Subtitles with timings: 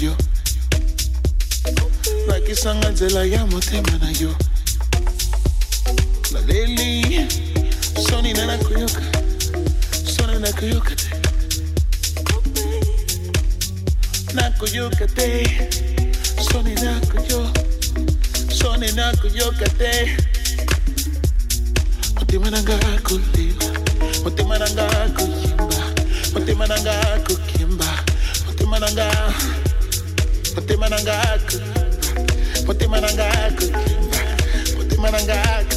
[0.00, 0.16] yo.
[2.26, 4.34] Nakisanganzela ya motema na yo.
[6.32, 7.26] Naleli
[8.08, 9.02] soni na nakoyoka
[10.16, 11.10] soni nakoyoka te.
[14.34, 15.28] Nakoyoka te
[16.52, 17.50] soni nakoyo
[18.48, 20.16] soni nakoyoka te.
[22.14, 23.64] Motema nanga kolela
[24.24, 24.86] motema nanga
[25.16, 25.84] koyemba
[26.32, 28.04] motema nanga kokemba
[28.46, 29.34] motema nanga
[30.54, 31.40] Put them on a gag.
[32.66, 33.56] Put them on a gag.
[33.56, 35.69] Put them on a gag.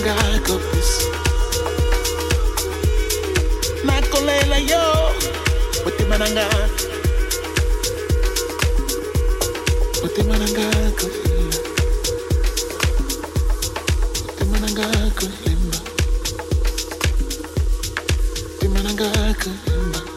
[0.00, 0.90] Copes
[3.84, 5.12] nakolela yo
[5.84, 6.46] motema na nga
[10.02, 10.66] motema na nga
[10.98, 11.60] kolela
[14.26, 14.68] motema na
[18.92, 20.09] nga kolemba